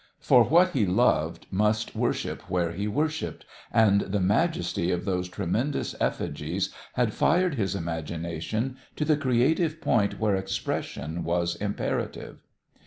For 0.19 0.43
what 0.43 0.71
he 0.71 0.83
loved 0.87 1.45
must 1.51 1.95
worship 1.95 2.41
where 2.49 2.71
he 2.71 2.87
worshipped, 2.87 3.45
and 3.71 4.01
the 4.01 4.19
majesty 4.19 4.89
of 4.89 5.05
those 5.05 5.29
tremendous 5.29 5.93
effigies 6.01 6.73
had 6.93 7.13
fired 7.13 7.53
his 7.53 7.75
imagination 7.75 8.77
to 8.95 9.05
the 9.05 9.15
creative 9.15 9.79
point 9.79 10.19
where 10.19 10.35
expression 10.35 11.23
was 11.23 11.55
imperative. 11.55 12.39